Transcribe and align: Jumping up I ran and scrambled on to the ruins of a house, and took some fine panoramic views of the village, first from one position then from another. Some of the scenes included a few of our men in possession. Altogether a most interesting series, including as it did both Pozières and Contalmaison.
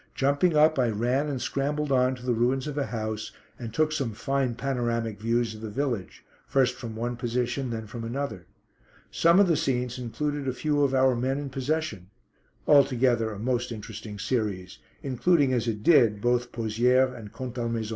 Jumping 0.15 0.55
up 0.57 0.79
I 0.79 0.89
ran 0.89 1.29
and 1.29 1.39
scrambled 1.39 1.91
on 1.91 2.15
to 2.15 2.25
the 2.25 2.33
ruins 2.33 2.65
of 2.65 2.75
a 2.75 2.87
house, 2.87 3.31
and 3.59 3.71
took 3.71 3.91
some 3.91 4.13
fine 4.13 4.55
panoramic 4.55 5.21
views 5.21 5.53
of 5.53 5.61
the 5.61 5.69
village, 5.69 6.25
first 6.47 6.73
from 6.75 6.95
one 6.95 7.15
position 7.15 7.69
then 7.69 7.85
from 7.85 8.03
another. 8.03 8.47
Some 9.11 9.39
of 9.39 9.47
the 9.47 9.55
scenes 9.55 9.99
included 9.99 10.47
a 10.47 10.53
few 10.53 10.81
of 10.81 10.95
our 10.95 11.15
men 11.15 11.37
in 11.37 11.51
possession. 11.51 12.09
Altogether 12.65 13.31
a 13.31 13.37
most 13.37 13.71
interesting 13.71 14.17
series, 14.17 14.79
including 15.03 15.53
as 15.53 15.67
it 15.67 15.83
did 15.83 16.19
both 16.19 16.51
Pozières 16.51 17.15
and 17.15 17.31
Contalmaison. 17.31 17.89